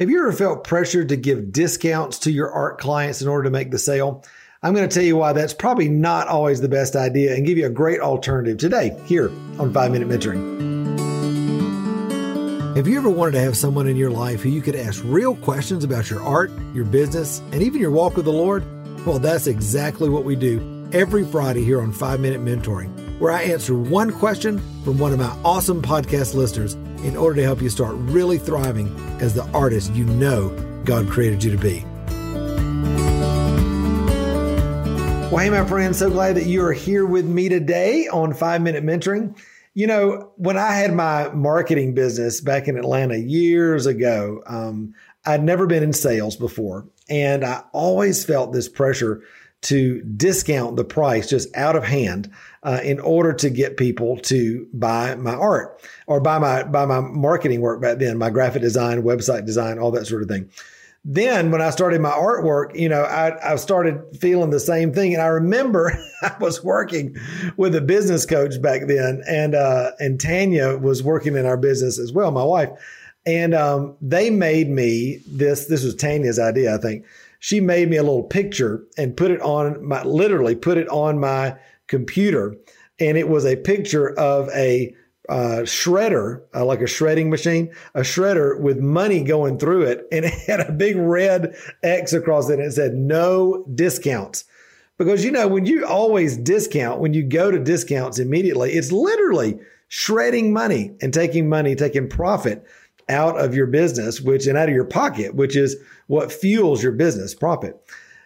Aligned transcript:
Have 0.00 0.10
you 0.10 0.18
ever 0.18 0.32
felt 0.32 0.64
pressured 0.64 1.10
to 1.10 1.16
give 1.16 1.52
discounts 1.52 2.18
to 2.20 2.32
your 2.32 2.50
art 2.50 2.80
clients 2.80 3.22
in 3.22 3.28
order 3.28 3.44
to 3.44 3.50
make 3.50 3.70
the 3.70 3.78
sale? 3.78 4.24
I'm 4.60 4.74
going 4.74 4.88
to 4.88 4.92
tell 4.92 5.04
you 5.04 5.16
why 5.16 5.32
that's 5.32 5.54
probably 5.54 5.88
not 5.88 6.26
always 6.26 6.60
the 6.60 6.68
best 6.68 6.96
idea 6.96 7.32
and 7.32 7.46
give 7.46 7.56
you 7.58 7.66
a 7.66 7.70
great 7.70 8.00
alternative 8.00 8.58
today 8.58 9.00
here 9.06 9.28
on 9.60 9.72
5 9.72 9.92
Minute 9.92 10.08
Mentoring. 10.08 10.96
Have 12.74 12.88
you 12.88 12.98
ever 12.98 13.08
wanted 13.08 13.32
to 13.32 13.40
have 13.40 13.56
someone 13.56 13.86
in 13.86 13.94
your 13.94 14.10
life 14.10 14.42
who 14.42 14.48
you 14.48 14.62
could 14.62 14.74
ask 14.74 15.00
real 15.04 15.36
questions 15.36 15.84
about 15.84 16.10
your 16.10 16.24
art, 16.24 16.50
your 16.74 16.86
business, 16.86 17.40
and 17.52 17.62
even 17.62 17.80
your 17.80 17.92
walk 17.92 18.16
with 18.16 18.24
the 18.24 18.32
Lord? 18.32 18.64
Well, 19.06 19.20
that's 19.20 19.46
exactly 19.46 20.08
what 20.08 20.24
we 20.24 20.34
do 20.34 20.90
every 20.92 21.24
Friday 21.24 21.62
here 21.62 21.80
on 21.80 21.92
5 21.92 22.18
Minute 22.18 22.40
Mentoring, 22.40 22.90
where 23.18 23.32
I 23.32 23.42
answer 23.42 23.74
one 23.74 24.12
question 24.12 24.58
from 24.82 24.98
one 24.98 25.12
of 25.12 25.18
my 25.18 25.36
awesome 25.44 25.80
podcast 25.80 26.34
listeners 26.34 26.74
in 27.04 27.16
order 27.16 27.36
to 27.36 27.42
help 27.42 27.62
you 27.62 27.68
start 27.68 27.94
really 27.96 28.38
thriving 28.38 28.94
as 29.20 29.34
the 29.34 29.44
artist 29.50 29.92
you 29.94 30.04
know 30.04 30.48
God 30.84 31.08
created 31.08 31.44
you 31.44 31.50
to 31.50 31.58
be. 31.58 31.84
Well, 35.30 35.42
hey, 35.42 35.50
my 35.50 35.66
friends, 35.66 35.98
so 35.98 36.10
glad 36.10 36.36
that 36.36 36.46
you 36.46 36.64
are 36.64 36.72
here 36.72 37.04
with 37.04 37.24
me 37.24 37.48
today 37.48 38.06
on 38.06 38.34
Five 38.34 38.62
Minute 38.62 38.84
Mentoring. 38.84 39.36
You 39.74 39.88
know, 39.88 40.30
when 40.36 40.56
I 40.56 40.74
had 40.74 40.94
my 40.94 41.28
marketing 41.30 41.94
business 41.94 42.40
back 42.40 42.68
in 42.68 42.78
Atlanta 42.78 43.16
years 43.16 43.86
ago, 43.86 44.42
um, 44.46 44.94
I'd 45.26 45.42
never 45.42 45.66
been 45.66 45.82
in 45.82 45.92
sales 45.92 46.36
before. 46.36 46.86
And 47.08 47.44
I 47.44 47.64
always 47.72 48.24
felt 48.24 48.52
this 48.52 48.68
pressure 48.68 49.22
to 49.64 50.02
discount 50.02 50.76
the 50.76 50.84
price 50.84 51.28
just 51.28 51.54
out 51.56 51.74
of 51.74 51.84
hand 51.84 52.30
uh, 52.62 52.80
in 52.84 53.00
order 53.00 53.32
to 53.32 53.50
get 53.50 53.76
people 53.76 54.18
to 54.18 54.68
buy 54.72 55.14
my 55.16 55.34
art 55.34 55.82
or 56.06 56.20
buy 56.20 56.38
my 56.38 56.62
buy 56.62 56.84
my 56.84 57.00
marketing 57.00 57.60
work 57.60 57.80
back 57.80 57.98
then, 57.98 58.18
my 58.18 58.30
graphic 58.30 58.62
design, 58.62 59.02
website 59.02 59.44
design, 59.46 59.78
all 59.78 59.90
that 59.90 60.06
sort 60.06 60.22
of 60.22 60.28
thing. 60.28 60.48
Then 61.06 61.50
when 61.50 61.60
I 61.60 61.68
started 61.68 62.00
my 62.00 62.12
artwork, 62.12 62.74
you 62.78 62.88
know, 62.88 63.02
I, 63.02 63.52
I 63.52 63.56
started 63.56 64.00
feeling 64.18 64.48
the 64.48 64.60
same 64.60 64.92
thing. 64.92 65.12
And 65.12 65.22
I 65.22 65.26
remember 65.26 65.92
I 66.22 66.34
was 66.40 66.64
working 66.64 67.14
with 67.58 67.74
a 67.74 67.82
business 67.82 68.24
coach 68.24 68.60
back 68.60 68.86
then, 68.86 69.22
and 69.26 69.54
uh, 69.54 69.92
and 69.98 70.20
Tanya 70.20 70.76
was 70.76 71.02
working 71.02 71.36
in 71.36 71.46
our 71.46 71.58
business 71.58 71.98
as 71.98 72.12
well, 72.12 72.30
my 72.30 72.44
wife. 72.44 72.70
And 73.26 73.54
um, 73.54 73.96
they 74.02 74.28
made 74.28 74.68
me 74.68 75.20
this. 75.26 75.66
This 75.66 75.84
was 75.84 75.94
Tanya's 75.94 76.38
idea, 76.38 76.74
I 76.74 76.78
think 76.78 77.04
she 77.44 77.60
made 77.60 77.90
me 77.90 77.98
a 77.98 78.02
little 78.02 78.22
picture 78.22 78.86
and 78.96 79.18
put 79.18 79.30
it 79.30 79.42
on 79.42 79.86
my 79.86 80.02
literally 80.02 80.54
put 80.54 80.78
it 80.78 80.88
on 80.88 81.20
my 81.20 81.54
computer. 81.88 82.56
And 82.98 83.18
it 83.18 83.28
was 83.28 83.44
a 83.44 83.54
picture 83.54 84.18
of 84.18 84.48
a 84.54 84.94
uh, 85.28 85.60
shredder, 85.64 86.40
uh, 86.54 86.64
like 86.64 86.80
a 86.80 86.86
shredding 86.86 87.28
machine, 87.28 87.70
a 87.94 88.00
shredder 88.00 88.58
with 88.58 88.78
money 88.78 89.22
going 89.22 89.58
through 89.58 89.82
it, 89.82 90.08
and 90.12 90.24
it 90.24 90.32
had 90.46 90.60
a 90.60 90.72
big 90.72 90.96
red 90.96 91.54
X 91.82 92.14
across 92.14 92.48
it, 92.48 92.60
and 92.60 92.62
it 92.62 92.72
said 92.72 92.94
no 92.94 93.66
discounts. 93.74 94.44
Because 94.96 95.22
you 95.22 95.30
know, 95.30 95.46
when 95.46 95.66
you 95.66 95.84
always 95.84 96.38
discount, 96.38 97.00
when 97.00 97.12
you 97.12 97.22
go 97.22 97.50
to 97.50 97.58
discounts 97.58 98.18
immediately, 98.18 98.72
it's 98.72 98.90
literally 98.90 99.58
shredding 99.88 100.54
money 100.54 100.96
and 101.02 101.12
taking 101.12 101.50
money, 101.50 101.74
taking 101.74 102.08
profit 102.08 102.64
out 103.08 103.38
of 103.38 103.54
your 103.54 103.66
business, 103.66 104.20
which 104.20 104.46
and 104.46 104.56
out 104.56 104.68
of 104.68 104.74
your 104.74 104.84
pocket, 104.84 105.34
which 105.34 105.56
is 105.56 105.76
what 106.06 106.32
fuels 106.32 106.82
your 106.82 106.92
business 106.92 107.34
profit. 107.34 107.80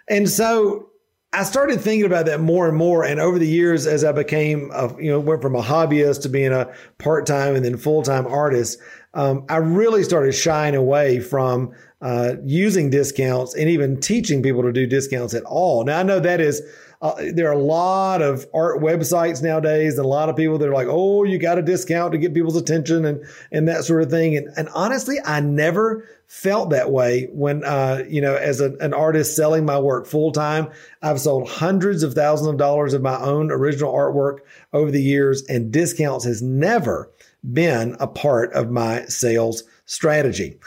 And 0.09 0.29
so 0.29 0.89
I 1.33 1.43
started 1.43 1.81
thinking 1.81 2.07
about 2.07 2.27
that 2.27 2.41
more 2.41 2.69
and 2.69 2.77
more. 2.77 3.05
And 3.05 3.21
over 3.21 3.39
the 3.39 3.47
years, 3.47 3.87
as 3.87 4.03
I 4.03 4.13
became, 4.13 4.71
a, 4.73 4.95
you 4.99 5.11
know, 5.11 5.21
went 5.21 5.43
from 5.43 5.55
a 5.55 5.63
hobbyist 5.63 6.23
to 6.23 6.29
being 6.29 6.53
a 6.53 6.73
part 6.97 7.27
time 7.27 7.55
and 7.55 7.65
then 7.65 7.77
full 7.77 8.03
time 8.03 8.27
artist, 8.27 8.79
um, 9.15 9.45
I 9.49 9.57
really 9.57 10.05
started 10.05 10.33
shying 10.33 10.75
away 10.75 11.21
from 11.21 11.75
uh, 12.01 12.35
using 12.45 12.91
discounts 12.91 13.55
and 13.55 13.69
even 13.69 14.01
teaching 14.01 14.43
people 14.43 14.63
to 14.63 14.73
do 14.73 14.87
discounts 14.87 15.35
at 15.35 15.43
all. 15.45 15.85
Now, 15.85 15.99
I 15.99 16.03
know 16.03 16.21
that 16.21 16.41
is 16.41 16.63
uh, 17.01 17.15
there 17.33 17.49
are 17.49 17.53
a 17.53 17.63
lot 17.63 18.23
of 18.23 18.47
art 18.53 18.81
websites 18.81 19.41
nowadays 19.41 19.99
and 19.99 20.05
a 20.05 20.09
lot 20.09 20.29
of 20.29 20.37
people 20.37 20.59
that 20.59 20.69
are 20.69 20.75
like, 20.75 20.89
oh, 20.89 21.23
you 21.23 21.39
got 21.39 21.59
a 21.59 21.63
discount 21.63 22.13
to 22.13 22.19
get 22.19 22.35
people's 22.35 22.57
attention 22.57 23.05
and, 23.05 23.25
and 23.53 23.69
that 23.69 23.85
sort 23.85 24.03
of 24.03 24.11
thing. 24.11 24.37
And, 24.37 24.49
and 24.57 24.69
honestly, 24.75 25.17
I 25.25 25.41
never 25.41 26.09
felt 26.27 26.71
that 26.71 26.91
way 26.91 27.29
when, 27.33 27.65
uh, 27.65 28.03
you 28.09 28.21
know, 28.21 28.35
as 28.35 28.61
a, 28.61 28.73
an 28.81 28.95
artist 28.95 29.37
selling 29.37 29.65
my 29.65 29.79
work 29.79 30.07
full 30.07 30.33
time, 30.33 30.69
I've 31.01 31.21
sold 31.21 31.49
hundreds 31.49 32.03
of 32.03 32.15
thousands 32.15 32.49
of 32.49 32.57
dollars 32.57 32.95
of 32.95 33.03
my 33.03 33.19
own 33.19 33.53
original 33.53 33.93
artwork 33.93 34.39
over 34.73 34.91
the 34.91 35.03
years 35.03 35.45
and 35.49 35.73
discounts 35.73 36.25
has 36.25 36.43
never 36.43 37.11
been 37.53 37.97
a 38.01 38.09
part 38.09 38.53
of 38.55 38.71
my 38.71 39.05
sales 39.05 39.63
strategy. 39.87 40.59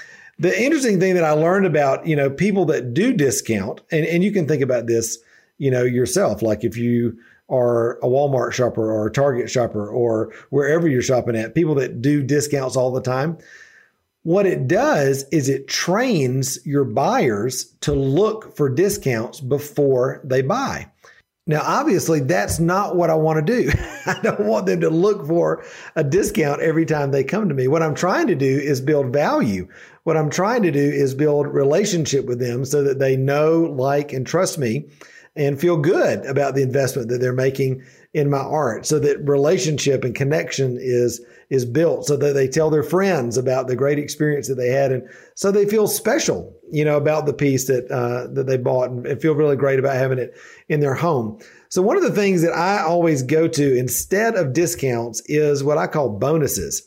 The 0.41 0.61
interesting 0.61 0.99
thing 0.99 1.15
that 1.15 1.23
I 1.23 1.31
learned 1.31 1.65
about, 1.65 2.05
you 2.05 2.15
know, 2.15 2.29
people 2.29 2.65
that 2.65 2.93
do 2.93 3.13
discount, 3.13 3.81
and, 3.91 4.05
and 4.05 4.23
you 4.23 4.31
can 4.31 4.47
think 4.47 4.61
about 4.61 4.87
this 4.87 5.17
you 5.61 5.69
know, 5.69 5.83
yourself. 5.83 6.41
Like 6.41 6.63
if 6.63 6.75
you 6.75 7.15
are 7.47 7.99
a 7.99 8.07
Walmart 8.07 8.51
shopper 8.51 8.91
or 8.91 9.05
a 9.05 9.11
Target 9.11 9.47
shopper 9.47 9.87
or 9.87 10.33
wherever 10.49 10.87
you're 10.87 11.03
shopping 11.03 11.35
at, 11.35 11.53
people 11.53 11.75
that 11.75 12.01
do 12.01 12.23
discounts 12.23 12.75
all 12.75 12.91
the 12.91 12.99
time. 12.99 13.37
What 14.23 14.47
it 14.47 14.67
does 14.67 15.25
is 15.31 15.49
it 15.49 15.67
trains 15.67 16.57
your 16.65 16.83
buyers 16.83 17.65
to 17.81 17.93
look 17.93 18.55
for 18.55 18.69
discounts 18.69 19.39
before 19.39 20.19
they 20.23 20.41
buy. 20.41 20.89
Now, 21.45 21.61
obviously, 21.63 22.21
that's 22.21 22.59
not 22.59 22.95
what 22.95 23.11
I 23.11 23.15
want 23.15 23.45
to 23.45 23.63
do. 23.63 23.71
I 24.07 24.19
don't 24.23 24.47
want 24.47 24.65
them 24.65 24.81
to 24.81 24.89
look 24.89 25.27
for 25.27 25.63
a 25.95 26.03
discount 26.03 26.61
every 26.61 26.85
time 26.85 27.11
they 27.11 27.23
come 27.23 27.49
to 27.49 27.55
me. 27.55 27.67
What 27.67 27.83
I'm 27.83 27.95
trying 27.95 28.27
to 28.27 28.35
do 28.35 28.57
is 28.57 28.81
build 28.81 29.13
value. 29.13 29.67
What 30.03 30.17
I'm 30.17 30.29
trying 30.29 30.63
to 30.63 30.71
do 30.71 30.79
is 30.79 31.13
build 31.13 31.47
relationship 31.47 32.25
with 32.25 32.39
them 32.39 32.65
so 32.65 32.83
that 32.83 32.99
they 32.99 33.15
know, 33.15 33.61
like, 33.61 34.13
and 34.13 34.25
trust 34.25 34.57
me 34.57 34.85
and 35.35 35.59
feel 35.59 35.77
good 35.77 36.25
about 36.25 36.55
the 36.55 36.61
investment 36.61 37.07
that 37.09 37.19
they're 37.19 37.33
making 37.33 37.83
in 38.13 38.29
my 38.29 38.39
art 38.39 38.85
so 38.85 38.99
that 38.99 39.17
relationship 39.25 40.03
and 40.03 40.13
connection 40.13 40.77
is 40.79 41.25
is 41.49 41.65
built 41.65 42.05
so 42.05 42.17
that 42.17 42.33
they 42.33 42.47
tell 42.47 42.69
their 42.69 42.83
friends 42.83 43.37
about 43.37 43.67
the 43.67 43.75
great 43.75 43.97
experience 43.97 44.49
that 44.49 44.55
they 44.55 44.67
had 44.67 44.91
and 44.91 45.07
so 45.33 45.49
they 45.49 45.65
feel 45.65 45.87
special 45.87 46.53
you 46.69 46.83
know 46.83 46.97
about 46.97 47.25
the 47.25 47.33
piece 47.33 47.67
that 47.67 47.89
uh, 47.89 48.27
that 48.33 48.47
they 48.47 48.57
bought 48.57 48.89
and, 48.89 49.05
and 49.05 49.21
feel 49.21 49.33
really 49.33 49.55
great 49.55 49.79
about 49.79 49.95
having 49.95 50.19
it 50.19 50.33
in 50.67 50.81
their 50.81 50.95
home. 50.95 51.39
So 51.69 51.81
one 51.81 51.95
of 51.95 52.03
the 52.03 52.11
things 52.11 52.41
that 52.41 52.53
i 52.53 52.81
always 52.81 53.23
go 53.23 53.47
to 53.47 53.77
instead 53.77 54.35
of 54.35 54.51
discounts 54.51 55.21
is 55.27 55.63
what 55.63 55.77
i 55.77 55.87
call 55.87 56.09
bonuses 56.09 56.85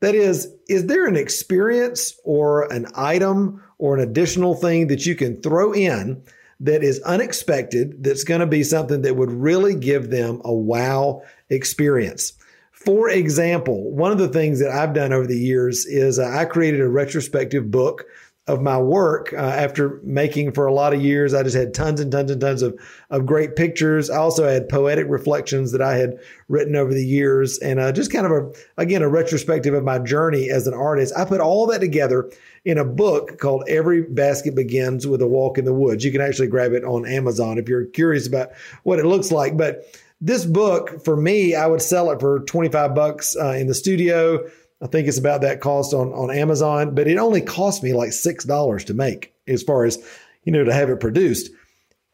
that 0.00 0.14
is 0.14 0.52
is 0.68 0.86
there 0.86 1.06
an 1.06 1.16
experience 1.16 2.18
or 2.24 2.70
an 2.72 2.86
item 2.94 3.62
or 3.78 3.96
an 3.96 4.08
additional 4.08 4.54
thing 4.54 4.88
that 4.88 5.06
you 5.06 5.14
can 5.14 5.40
throw 5.40 5.72
in 5.72 6.22
that 6.60 6.82
is 6.82 7.00
unexpected, 7.02 8.02
that's 8.02 8.24
going 8.24 8.40
to 8.40 8.46
be 8.46 8.62
something 8.62 9.02
that 9.02 9.16
would 9.16 9.30
really 9.30 9.74
give 9.74 10.10
them 10.10 10.40
a 10.44 10.52
wow 10.52 11.22
experience. 11.50 12.32
For 12.72 13.10
example, 13.10 13.90
one 13.90 14.12
of 14.12 14.18
the 14.18 14.28
things 14.28 14.60
that 14.60 14.70
I've 14.70 14.94
done 14.94 15.12
over 15.12 15.26
the 15.26 15.38
years 15.38 15.84
is 15.86 16.18
uh, 16.18 16.28
I 16.28 16.44
created 16.44 16.80
a 16.80 16.88
retrospective 16.88 17.70
book 17.70 18.04
of 18.46 18.62
my 18.62 18.78
work 18.78 19.32
uh, 19.32 19.38
after 19.38 20.00
making 20.04 20.52
for 20.52 20.66
a 20.66 20.72
lot 20.72 20.94
of 20.94 21.02
years. 21.02 21.34
I 21.34 21.42
just 21.42 21.56
had 21.56 21.74
tons 21.74 21.98
and 21.98 22.12
tons 22.12 22.30
and 22.30 22.40
tons 22.40 22.62
of, 22.62 22.78
of 23.10 23.26
great 23.26 23.56
pictures. 23.56 24.08
I 24.08 24.18
also 24.18 24.46
had 24.46 24.68
poetic 24.68 25.06
reflections 25.08 25.72
that 25.72 25.82
I 25.82 25.96
had 25.96 26.20
written 26.48 26.76
over 26.76 26.94
the 26.94 27.04
years 27.04 27.58
and 27.58 27.80
uh, 27.80 27.90
just 27.90 28.12
kind 28.12 28.24
of 28.24 28.32
a, 28.32 28.52
again, 28.76 29.02
a 29.02 29.08
retrospective 29.08 29.74
of 29.74 29.82
my 29.82 29.98
journey 29.98 30.48
as 30.48 30.68
an 30.68 30.74
artist. 30.74 31.12
I 31.16 31.24
put 31.24 31.40
all 31.40 31.66
that 31.66 31.80
together 31.80 32.30
in 32.64 32.78
a 32.78 32.84
book 32.84 33.38
called 33.38 33.64
Every 33.68 34.02
Basket 34.02 34.54
Begins 34.54 35.08
with 35.08 35.22
a 35.22 35.26
Walk 35.26 35.58
in 35.58 35.64
the 35.64 35.74
Woods. 35.74 36.04
You 36.04 36.12
can 36.12 36.20
actually 36.20 36.48
grab 36.48 36.72
it 36.72 36.84
on 36.84 37.04
Amazon 37.04 37.58
if 37.58 37.68
you're 37.68 37.86
curious 37.86 38.28
about 38.28 38.50
what 38.84 39.00
it 39.00 39.06
looks 39.06 39.32
like. 39.32 39.56
But 39.56 39.86
this 40.20 40.44
book, 40.44 41.04
for 41.04 41.16
me, 41.16 41.56
I 41.56 41.66
would 41.66 41.82
sell 41.82 42.10
it 42.10 42.20
for 42.20 42.40
25 42.40 42.94
bucks 42.94 43.36
uh, 43.36 43.50
in 43.50 43.66
the 43.66 43.74
studio 43.74 44.48
I 44.82 44.86
think 44.86 45.08
it's 45.08 45.18
about 45.18 45.40
that 45.40 45.60
cost 45.60 45.94
on, 45.94 46.12
on 46.12 46.30
Amazon, 46.30 46.94
but 46.94 47.08
it 47.08 47.16
only 47.16 47.40
cost 47.40 47.82
me 47.82 47.94
like 47.94 48.10
$6 48.10 48.84
to 48.86 48.94
make 48.94 49.34
as 49.48 49.62
far 49.62 49.84
as, 49.84 49.98
you 50.44 50.52
know, 50.52 50.64
to 50.64 50.72
have 50.72 50.90
it 50.90 51.00
produced. 51.00 51.50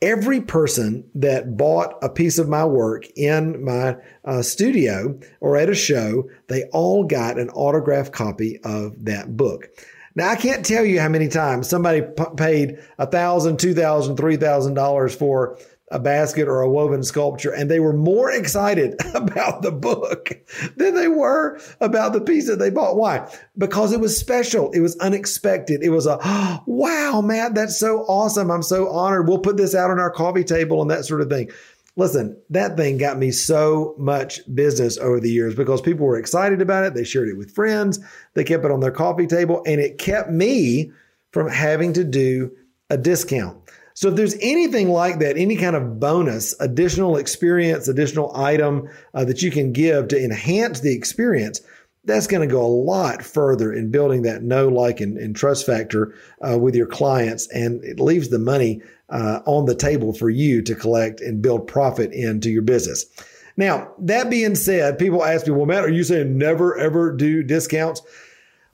Every 0.00 0.40
person 0.40 1.08
that 1.14 1.56
bought 1.56 1.94
a 2.02 2.08
piece 2.08 2.38
of 2.38 2.48
my 2.48 2.64
work 2.64 3.06
in 3.16 3.64
my 3.64 3.96
uh, 4.24 4.42
studio 4.42 5.18
or 5.40 5.56
at 5.56 5.70
a 5.70 5.74
show, 5.74 6.28
they 6.48 6.64
all 6.72 7.04
got 7.04 7.38
an 7.38 7.50
autographed 7.50 8.12
copy 8.12 8.58
of 8.64 9.04
that 9.04 9.36
book. 9.36 9.68
Now 10.14 10.28
I 10.28 10.36
can't 10.36 10.66
tell 10.66 10.84
you 10.84 11.00
how 11.00 11.08
many 11.08 11.28
times 11.28 11.68
somebody 11.68 12.02
p- 12.02 12.24
paid 12.36 12.78
a 12.98 13.06
thousand, 13.06 13.58
two 13.58 13.74
thousand, 13.74 14.16
three 14.16 14.36
thousand 14.36 14.74
dollars 14.74 15.14
for 15.14 15.58
a 15.92 16.00
basket 16.00 16.48
or 16.48 16.62
a 16.62 16.70
woven 16.70 17.04
sculpture, 17.04 17.52
and 17.52 17.70
they 17.70 17.78
were 17.78 17.92
more 17.92 18.30
excited 18.30 18.96
about 19.14 19.62
the 19.62 19.70
book 19.70 20.30
than 20.76 20.94
they 20.94 21.08
were 21.08 21.60
about 21.80 22.12
the 22.12 22.20
piece 22.20 22.48
that 22.48 22.58
they 22.58 22.70
bought. 22.70 22.96
Why? 22.96 23.30
Because 23.56 23.92
it 23.92 24.00
was 24.00 24.16
special. 24.16 24.72
It 24.72 24.80
was 24.80 24.96
unexpected. 24.96 25.82
It 25.82 25.90
was 25.90 26.06
a, 26.06 26.18
oh, 26.22 26.62
wow, 26.66 27.20
Matt, 27.20 27.54
that's 27.54 27.78
so 27.78 28.00
awesome. 28.00 28.50
I'm 28.50 28.62
so 28.62 28.88
honored. 28.88 29.28
We'll 29.28 29.38
put 29.38 29.56
this 29.56 29.74
out 29.74 29.90
on 29.90 30.00
our 30.00 30.10
coffee 30.10 30.44
table 30.44 30.80
and 30.80 30.90
that 30.90 31.04
sort 31.04 31.20
of 31.20 31.28
thing. 31.28 31.50
Listen, 31.94 32.40
that 32.48 32.78
thing 32.78 32.96
got 32.96 33.18
me 33.18 33.30
so 33.30 33.94
much 33.98 34.40
business 34.54 34.96
over 34.96 35.20
the 35.20 35.30
years 35.30 35.54
because 35.54 35.82
people 35.82 36.06
were 36.06 36.16
excited 36.16 36.62
about 36.62 36.84
it. 36.84 36.94
They 36.94 37.04
shared 37.04 37.28
it 37.28 37.36
with 37.36 37.54
friends. 37.54 38.00
They 38.32 38.44
kept 38.44 38.64
it 38.64 38.70
on 38.70 38.80
their 38.80 38.90
coffee 38.90 39.26
table 39.26 39.62
and 39.66 39.78
it 39.78 39.98
kept 39.98 40.30
me 40.30 40.90
from 41.32 41.50
having 41.50 41.92
to 41.92 42.04
do 42.04 42.50
a 42.88 42.96
discount. 42.96 43.58
So 43.94 44.08
if 44.08 44.16
there's 44.16 44.36
anything 44.40 44.88
like 44.88 45.18
that, 45.18 45.36
any 45.36 45.56
kind 45.56 45.76
of 45.76 46.00
bonus, 46.00 46.58
additional 46.60 47.16
experience, 47.16 47.88
additional 47.88 48.34
item 48.36 48.88
uh, 49.14 49.24
that 49.24 49.42
you 49.42 49.50
can 49.50 49.72
give 49.72 50.08
to 50.08 50.22
enhance 50.22 50.80
the 50.80 50.94
experience, 50.94 51.60
that's 52.04 52.26
going 52.26 52.46
to 52.46 52.52
go 52.52 52.64
a 52.64 52.66
lot 52.66 53.22
further 53.22 53.72
in 53.72 53.90
building 53.90 54.22
that 54.22 54.42
know, 54.42 54.68
like, 54.68 55.00
and, 55.00 55.16
and 55.16 55.36
trust 55.36 55.64
factor 55.64 56.14
uh, 56.40 56.58
with 56.58 56.74
your 56.74 56.86
clients. 56.86 57.46
And 57.52 57.82
it 57.84 58.00
leaves 58.00 58.28
the 58.28 58.40
money 58.40 58.82
uh, 59.08 59.40
on 59.46 59.66
the 59.66 59.74
table 59.74 60.12
for 60.12 60.30
you 60.30 60.62
to 60.62 60.74
collect 60.74 61.20
and 61.20 61.42
build 61.42 61.68
profit 61.68 62.12
into 62.12 62.50
your 62.50 62.62
business. 62.62 63.06
Now, 63.56 63.92
that 63.98 64.30
being 64.30 64.54
said, 64.54 64.98
people 64.98 65.22
ask 65.24 65.46
me, 65.46 65.52
well, 65.52 65.66
Matt, 65.66 65.84
are 65.84 65.90
you 65.90 66.04
saying 66.04 66.38
never 66.38 66.76
ever 66.76 67.14
do 67.14 67.42
discounts? 67.42 68.02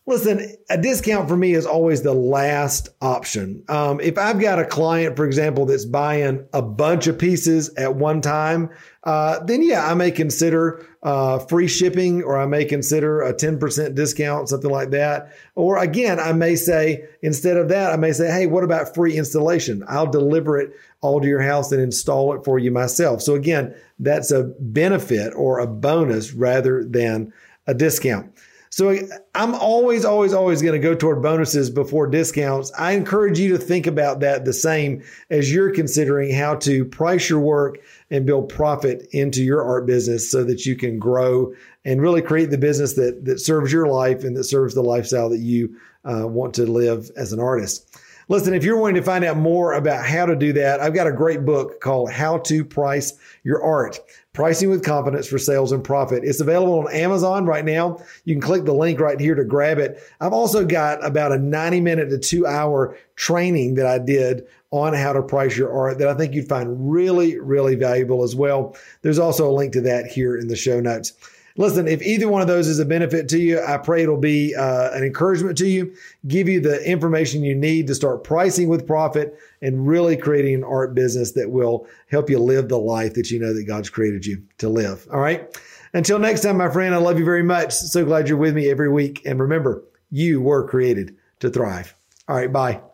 Listen, 0.09 0.57
a 0.71 0.79
discount 0.79 1.29
for 1.29 1.37
me 1.37 1.53
is 1.53 1.67
always 1.67 2.01
the 2.01 2.15
last 2.15 2.89
option. 3.03 3.63
Um, 3.69 4.01
if 4.01 4.17
I've 4.17 4.41
got 4.41 4.59
a 4.59 4.65
client, 4.65 5.17
for 5.17 5.27
example, 5.27 5.67
that's 5.67 5.85
buying 5.85 6.47
a 6.55 6.63
bunch 6.63 7.09
of 7.09 7.19
pieces 7.19 7.75
at 7.75 7.95
one 7.95 8.23
time, 8.23 8.71
uh, 9.05 9.45
then 9.45 9.63
yeah, 9.63 9.87
I 9.87 9.93
may 9.93 10.11
consider 10.11 10.87
uh, 11.03 11.41
free 11.41 11.69
shipping 11.69 12.23
or 12.23 12.39
I 12.39 12.47
may 12.47 12.65
consider 12.65 13.21
a 13.21 13.35
10% 13.35 13.95
discount, 13.95 14.49
something 14.49 14.71
like 14.71 14.93
that. 14.93 15.37
Or 15.55 15.77
again, 15.77 16.19
I 16.19 16.33
may 16.33 16.57
say, 16.57 17.05
instead 17.21 17.59
of 17.59 17.69
that, 17.69 17.93
I 17.93 17.97
may 17.97 18.13
say, 18.13 18.31
hey, 18.31 18.47
what 18.47 18.65
about 18.65 18.95
free 18.95 19.15
installation? 19.15 19.85
I'll 19.87 20.11
deliver 20.11 20.59
it 20.59 20.73
all 21.03 21.21
to 21.21 21.29
your 21.29 21.43
house 21.43 21.71
and 21.71 21.83
install 21.83 22.33
it 22.33 22.47
for 22.47 22.59
you 22.59 22.71
myself. 22.71 23.21
So 23.21 23.35
again, 23.35 23.75
that's 23.99 24.31
a 24.31 24.45
benefit 24.59 25.35
or 25.37 25.59
a 25.59 25.67
bonus 25.67 26.33
rather 26.33 26.83
than 26.83 27.35
a 27.67 27.75
discount. 27.75 28.33
So 28.71 28.97
I'm 29.35 29.55
always, 29.55 30.05
always, 30.05 30.33
always 30.33 30.63
going 30.63 30.81
to 30.81 30.89
go 30.89 30.95
toward 30.95 31.23
bonuses 31.23 31.71
before 31.71 32.07
discounts. 32.07 32.73
I 32.79 32.93
encourage 32.93 33.39
you 33.39 33.51
to 33.53 33.59
think 33.59 33.87
about 33.87 34.21
that 34.21 34.45
the 34.45 34.53
same 34.53 35.03
as 35.31 35.53
you're 35.53 35.73
considering 35.73 36.35
how 36.35 36.57
to 36.57 36.85
price 36.85 37.31
your 37.31 37.41
work 37.41 37.79
and 38.11 38.27
build 38.27 38.49
profit 38.49 39.07
into 39.13 39.43
your 39.43 39.63
art 39.63 39.87
business 39.87 40.31
so 40.31 40.45
that 40.45 40.67
you 40.67 40.77
can 40.77 40.99
grow 40.99 41.53
and 41.85 42.03
really 42.03 42.23
create 42.23 42.51
the 42.51 42.59
business 42.59 42.95
that, 42.95 43.25
that 43.25 43.41
serves 43.41 43.73
your 43.73 43.87
life 43.89 44.25
and 44.25 44.37
that 44.37 44.45
serves 44.45 44.75
the 44.75 44.83
lifestyle 44.83 45.29
that 45.31 45.39
you 45.39 45.75
uh, 46.05 46.27
want 46.27 46.55
to 46.55 46.65
live 46.65 47.11
as 47.17 47.33
an 47.33 47.41
artist. 47.41 47.99
Listen, 48.31 48.53
if 48.53 48.63
you're 48.63 48.77
wanting 48.77 48.97
to 48.97 49.03
find 49.03 49.25
out 49.25 49.39
more 49.39 49.73
about 49.73 50.05
how 50.05 50.27
to 50.27 50.37
do 50.37 50.53
that, 50.53 50.81
I've 50.81 50.93
got 50.93 51.07
a 51.07 51.13
great 51.13 51.47
book 51.47 51.81
called 51.81 52.13
How 52.13 52.37
to 52.41 52.63
Price 52.63 53.15
Your 53.43 53.63
Art. 53.63 53.99
Pricing 54.35 54.69
with 54.69 54.85
Confidence 54.85 55.27
for 55.27 55.39
Sales 55.39 55.73
and 55.73 55.83
Profit. 55.83 56.25
It's 56.25 56.41
available 56.41 56.81
on 56.81 56.93
Amazon 56.93 57.47
right 57.47 57.65
now. 57.65 58.05
You 58.27 58.35
can 58.35 58.43
click 58.43 58.67
the 58.67 58.75
link 58.75 59.01
right 59.01 59.19
here 59.19 59.35
to 59.35 59.45
grab 59.45 59.79
it. 59.79 60.03
I've 60.21 60.35
also 60.35 60.67
got 60.67 61.03
about 61.05 61.33
a 61.33 61.39
90 61.39 61.81
minute 61.81 62.11
to 62.11 62.19
two 62.19 62.47
hour 62.47 62.99
training 63.17 63.77
that 63.77 63.87
I 63.87 63.99
did 63.99 64.47
on 64.71 64.93
how 64.93 65.15
to 65.15 65.23
price 65.23 65.57
your 65.57 65.73
art 65.73 65.99
that 65.99 66.09
I 66.09 66.15
think 66.15 66.35
you'd 66.35 66.51
find 66.51 66.93
really, 66.93 67.39
really 67.39 67.77
valuable 67.77 68.23
as 68.23 68.37
well. 68.37 68.77
There's 69.01 69.19
also 69.19 69.51
a 69.51 69.57
link 69.57 69.73
to 69.73 69.81
that 69.81 70.07
here 70.07 70.37
in 70.37 70.49
the 70.49 70.57
show 70.57 70.81
notes. 70.81 71.15
Listen, 71.59 71.89
if 71.89 72.01
either 72.03 72.29
one 72.29 72.41
of 72.41 72.47
those 72.47 72.69
is 72.69 72.79
a 72.79 72.85
benefit 72.85 73.29
to 73.31 73.39
you, 73.39 73.61
I 73.61 73.79
pray 73.79 74.05
it'll 74.05 74.17
be 74.17 74.55
uh, 74.55 74.93
an 74.93 75.03
encouragement 75.03 75.59
to 75.59 75.67
you, 75.67 75.93
give 76.29 76.49
you 76.49 76.61
the 76.61 76.83
information 76.89 77.43
you 77.43 77.55
need 77.55 77.89
to 77.89 77.97
start 77.97 78.23
pricing 78.23 78.69
with 78.69 78.87
profit 78.87 79.37
and 79.61 79.87
really 79.87 80.17
creating 80.17 80.55
an 80.55 80.65
art 80.65 80.95
business 80.95 81.33
that 81.33 81.51
will 81.51 81.87
help 82.11 82.31
you 82.31 82.39
live 82.39 82.69
the 82.69 82.79
life 82.79 83.15
that 83.15 83.33
you 83.33 83.41
know 83.41 83.53
that 83.53 83.65
God's 83.65 83.91
created 83.91 84.25
you 84.25 84.41
to 84.59 84.69
live. 84.69 85.07
All 85.13 85.21
right. 85.21 85.59
Until 85.93 86.21
next 86.21 86.43
time, 86.43 86.57
my 86.59 86.71
friend, 86.71 86.95
I 86.95 86.99
love 86.99 87.19
you 87.19 87.25
very 87.25 87.43
much. 87.43 87.73
So 87.73 88.05
glad 88.05 88.29
you're 88.29 88.39
with 88.39 88.55
me 88.55 88.71
every 88.71 88.91
week. 88.91 89.23
And 89.27 89.41
remember, 89.41 89.83
you 90.13 90.41
were 90.41 90.67
created 90.69 91.17
to 91.41 91.51
thrive. 91.51 91.95
All 92.29 92.37
right. 92.37 92.53
Bye. 92.53 92.89